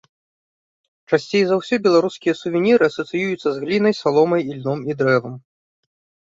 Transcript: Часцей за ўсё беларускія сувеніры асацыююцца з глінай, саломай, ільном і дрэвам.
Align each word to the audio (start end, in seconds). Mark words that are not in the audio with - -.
Часцей 1.11 1.43
за 1.49 1.55
ўсё 1.59 1.75
беларускія 1.85 2.33
сувеніры 2.41 2.83
асацыююцца 2.93 3.47
з 3.59 3.63
глінай, 3.65 3.93
саломай, 4.01 4.41
ільном 4.55 4.79
і 4.91 4.99
дрэвам. 5.05 5.39